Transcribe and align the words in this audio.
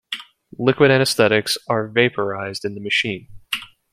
Liquid 0.57 0.89
anaesthetics 0.89 1.59
are 1.69 1.87
vapourised 1.87 2.65
in 2.65 2.73
the 2.73 2.81
machine. 2.81 3.27